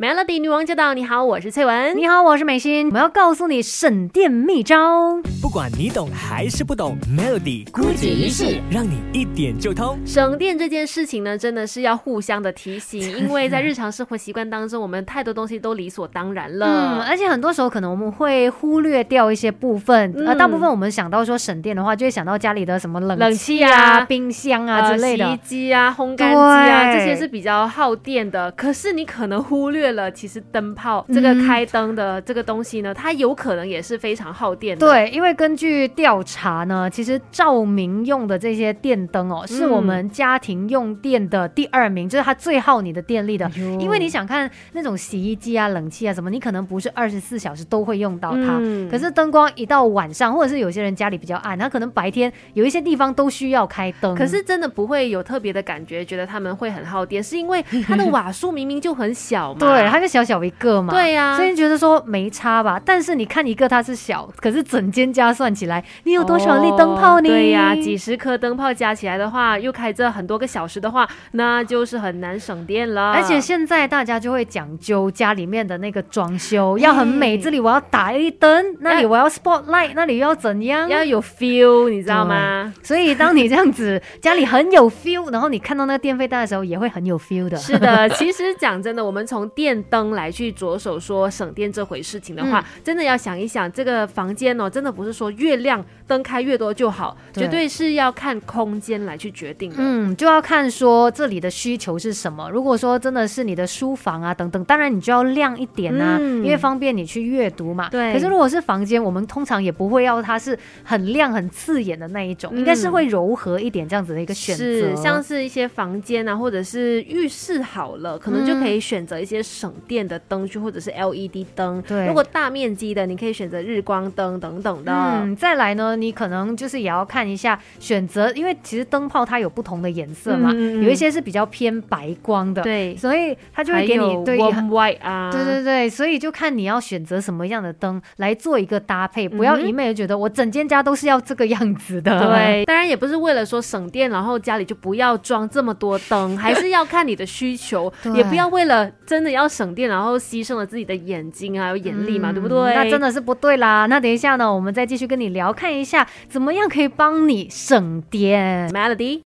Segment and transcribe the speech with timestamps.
[0.00, 0.94] Melody 女王驾到！
[0.94, 1.94] 你好，我是翠文。
[1.94, 2.86] 你好，我是美心。
[2.86, 9.98] 我们要告诉你省电秘招，不管你懂还是不懂，Melody 孤举一试，让你一点就通。
[10.06, 16.66] 省电这件事情呢，真的是要互相的提醒， 因为在日常生活习惯当中，我们太多东西都理所当然了。
[16.66, 28.50] 嗯，而且很多时候可能我们会忽略掉一些部分，呃，大部分我们想到说省电的话，就会想到家里的什么冷气啊、冰箱啊之类的，洗衣机啊、烘干机啊，这些是比较耗电的。
[28.52, 29.89] 可是你可能忽略。
[29.92, 34.86] 了，其实灯泡这个开灯的这个东西呢，它有可能也是非常耗电的。
[34.86, 43.50] 对，因为根据调查呢，其实照明用的这些电灯哦，是我们家庭用电的第二名，就是它最耗你的电力的。
[43.78, 48.58] 因为你想看那种洗衣机啊、冷气啊什么，你可能不是二十四小时都会用到它。
[48.90, 54.14] 可是灯光一到晚上，或者是有些人家里比较暗，他可能白天有一些地方都需要开灯。
[54.14, 59.60] 可是真的不会有特别的感觉，觉得他们会很耗电，是因为它的瓦数明明就很小嘛。
[59.60, 59.79] 对。
[59.88, 62.80] 它就小小一个嘛，对呀，所以觉得说没差吧。
[62.84, 67.28] 但是你看一个它是小，可是整间加算起来，你有多少粒灯泡呢？
[67.28, 73.12] 对呀，几十颗灯泡加起来的话，又开着很多个小时的话，那就是很难省电了。
[73.12, 80.88] 而且现在大家就会讲究家里面的那个装修要很美，这里我要打一灯，那里我要 spotlight，那里要怎样？
[80.88, 82.72] 要有 feel，你知道吗？
[82.82, 87.56] 所以当你这样子家里很有 feel，然后你看到那个电费单的时候，也会很有 feel 的。
[87.56, 99.76] 是的，其实讲真的，我们从电电灯来去着手说省电这回事情的话，真的要想一想，这个房间哦，真的不是说越亮灯开越多就好，绝对是要看空间来去决定的。
[99.78, 102.50] 嗯，就要看说这里的需求是什么。
[102.50, 107.88] 如果说真的是你的书房啊等等，当然你就要亮一点啊，因为方便你去阅读嘛。
[107.90, 108.12] 对。
[108.12, 114.64] 可是如果是房间，我们通常也不会要它是很亮很刺眼的那一种，应该是会柔和一点这样子的一个选择。
[114.64, 119.40] 是，像是一些房间啊，或者是浴室好了，可能就可以选择一些。
[119.60, 124.90] 省电的灯具或者是 LED 灯，对，如果大面积的，你可以选择日光灯等等的。
[124.90, 142.18] 嗯，再来呢，你可能就是也要看一下选择，因为其实灯泡它有不同的颜色嘛，有一些是比较偏白光的，对，所以它就会给你对 white 啊，对对对，所以就看你要选择什么样的灯来做一个搭配，不要一昧的觉得我整间家都是要这个样子的。
[142.18, 149.39] 对， 当然也不是为了说省电，然后家里就不要装这么多灯，还是要看你的需求， 也不要为了真的要。
[149.48, 152.74] 省电，然后牺牲了自己的眼睛啊，有眼力嘛，对不对？
[152.74, 153.86] 那真的是不对啦。
[153.86, 158.68] 那等一下呢，我们再继续跟你聊，看一下怎么样可以帮你省电。
[158.70, 159.29] Melody。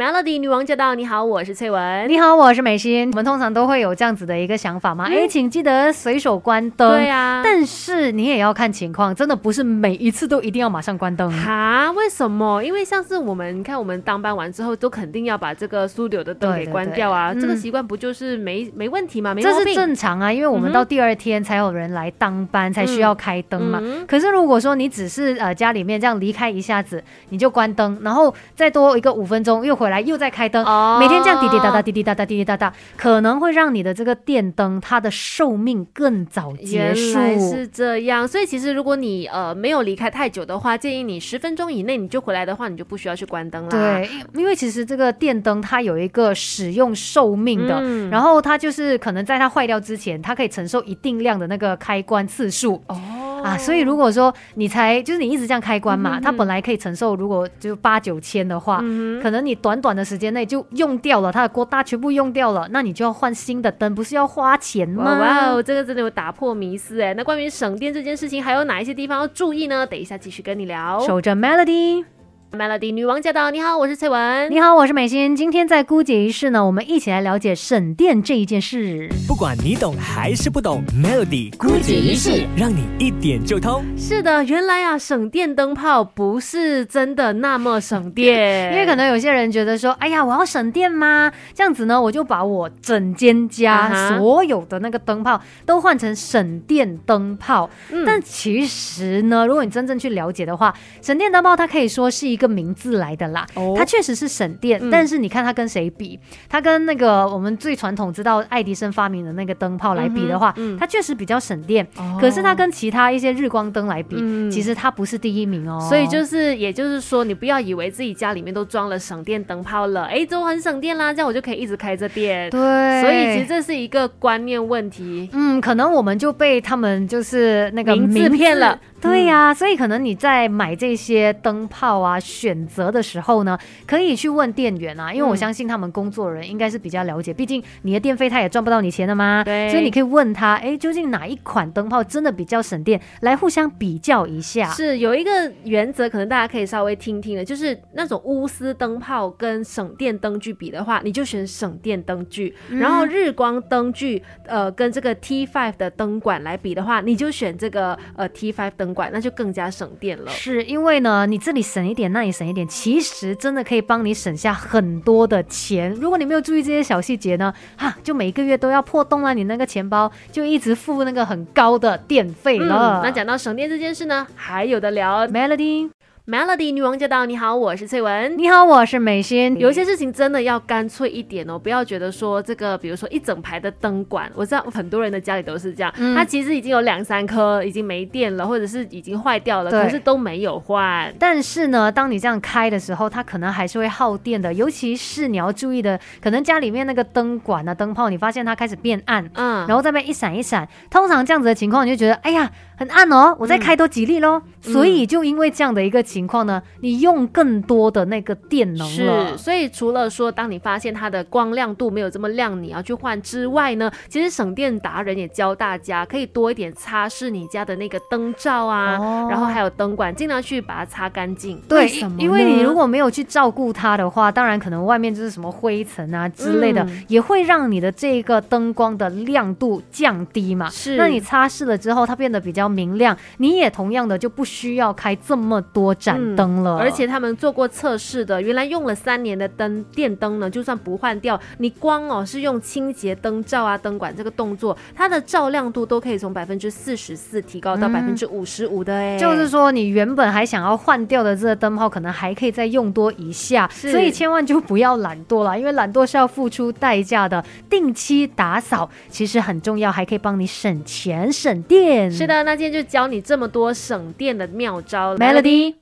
[0.00, 0.94] Melody 女王驾到！
[0.94, 2.08] 你好，我是翠文。
[2.08, 3.10] 你好，我是美心。
[3.10, 5.04] 我们通常都会有这样子的一个想法吗？
[5.06, 6.90] 哎，请记得随手关灯。
[6.90, 11.92] 对啊，但是你也要看情况，真的不是每一次都一定要马上关灯哈？
[11.92, 12.62] 为什么？
[12.64, 17.34] 因为像是我们，你看我们当班完之后，都肯定要把这个 studio 的灯给关掉啊。
[17.34, 19.34] 这个习惯不就是没没问题吗？
[19.34, 23.78] 没这是正常啊，因为我们到第二天才有人来当班，才需要开灯嘛。
[24.08, 30.64] 可是如果说你只是呃家里面这样离开一下子，你就关灯，然后再多一个五分钟又回来又在开灯，
[30.98, 37.18] 每天这样滴滴答答、滴滴答答、滴滴答答，可能会让你的这个电灯它的寿命更早结束。
[37.18, 43.70] 原来是这样，所以其实如果你呃没有离开太久的话，建议你十分钟以内你就回来的话，你就不需要去关灯了。
[43.70, 52.82] 对，因为其实这个电灯它有一个使用寿命的，然后它就是可能在它坏掉之前，它可以承受一定量的那个开关次数。
[52.86, 52.96] 哦。
[53.42, 58.78] 啊，所以如果说你才就是你一直这样开关嘛，它本来可以承受，如果就八九千的话，
[59.22, 65.18] 可能你短短的时间内就用掉了，它的锅大全部用掉了，那你就要换新的灯，不是要花钱吗？
[65.18, 67.14] 哇哦，这个真的有打破迷思哎。
[67.14, 69.86] 那关于省电这件事情，还有哪一些地方要注意呢？
[69.86, 71.00] 等一下继续跟你聊。
[71.00, 72.19] 守着 Melody。
[72.52, 73.48] Melody 女王驾到！
[73.52, 74.50] 你好，我是翠文。
[74.50, 75.36] 你好，我是美心。
[75.36, 79.08] 今天在姑姐仪式呢，我们一起来了解省电这一件事。
[79.28, 83.84] 不管你懂还是不懂，Melody 姑姐仪式让你一点就通。
[83.96, 88.72] 是的，原来啊，省电灯泡不是真的那么省电。
[88.74, 91.30] 因为可能有些人觉得说，哎呀，我要省电吗？
[91.54, 97.70] 这样子呢，我就把我整间家 所有的那个灯泡都换成省电灯泡。
[98.04, 102.39] 但其实呢，如果你真正去了解的话，省电灯泡它可以说是一。
[102.40, 103.46] 个名字来的啦，
[103.76, 106.18] 它确实是省电，但是你看它跟谁比？
[106.48, 111.86] 它跟那个我们最传统知道爱迪生发明的那个灯泡来比的话，它确实比较省电。
[112.18, 114.16] 可是它跟其他一些日光灯来比，
[114.50, 115.78] 其实它不是第一名哦。
[115.88, 122.48] 所以就是，也就是说，你不要以为自己家里面都装了省电灯泡了，哎，都很省电啦，这样我就可以一直开着电。
[122.50, 125.28] 对，所以其实这是一个观念问题。
[125.32, 139.42] 嗯，可能我们就被他们就是那个名字骗了，对呀，所以可能你在买这些灯泡啊选择的时候呢，可以去问店员啊，因为我相信他们工作人员应该是比较了解，毕竟你的电费他也赚不到你钱的嘛。
[139.44, 144.68] 对，所以你可以问他，哎，究竟哪一款灯泡真的比较省电，来互相比较一下。
[144.70, 145.30] 是有一个
[145.64, 160.30] 原则，可能大家可以稍微听听的，就是那种钨丝灯泡跟省电灯具比的话，你就选省电灯具；然后日光灯具，呃，跟这个 T5 的灯管来比的话，你就选这个呃 T5 灯管，那就更加省电了。
[160.30, 165.92] 是因为呢，你这里省一点，那里省一点，其实真的可以帮你省下很多的钱。
[165.94, 173.00] 如果你没有注意这些小细节呢，哈，就每个月都要破洞了，你那个钱包就一直付那个很高的电费了。
[173.02, 175.90] 那讲到省电这件事呢，还有的聊，Melody。
[176.26, 177.24] Melody 女王驾到！
[177.24, 178.36] 你好，我是翠文。
[178.36, 179.58] 你好，我是美心。
[179.58, 191.12] 有些事情真的要干脆一点哦，不要觉得说这个，比如说一整排的灯管，我知道很多人的家里都是这样，它其实已经有两三颗已经没电了，或者是已经坏掉了，可是都没有换。
[191.18, 202.50] 但是呢，当你这样开的时候，它可能还是会耗电的，尤其是你要注意的，可能家里面那个灯管啊、灯泡，你发现它开始变暗，嗯，然后这边一闪一闪，通常这样子的情况，你就觉得，哎呀。
[202.80, 204.40] 很暗哦，我再开多几粒喽。
[204.62, 209.28] 所以就因为这样的一个情况呢，你用更多的那个电能了。
[209.28, 221.60] 是，所以除了说当你发现它的光亮度没有这么亮，你要去换之外呢，其实省电达人也教大家可以多一点擦拭你家的那个灯罩啊，然后还有灯管，尽量去把它擦干净。
[221.68, 230.68] 对，因为你如果没有去照顾它的话，当然可能外面就是什么灰尘啊之类的，也会让你的这个灯光的亮度降低嘛。
[230.70, 232.70] 是，那你擦拭了之后，它变得比较。
[232.70, 236.78] 明亮，你也同样的就不需要开这么多盏灯了。
[236.78, 249.18] 而且他们做过测试的，原来用了三年的灯电灯呢，就算不换掉，你光哦是用清洁灯罩啊灯管这个动作，它的照亮度都可以从百分之四十四提高到百分之五十五的哎。
[249.18, 253.68] 就是说你原本还想要换掉的这个灯泡，可能还可以再用多一下。
[253.72, 257.44] 所以千万就不要懒惰了，因为懒惰是要付出代价的。
[257.68, 262.08] 定期打扫其实很重要，还可以帮你省钱省电。
[262.08, 262.60] 是的，那。
[262.60, 265.76] 今天就教你这么多省电的妙招，Melody。